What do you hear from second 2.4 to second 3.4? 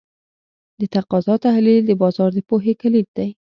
پوهې کلید دی.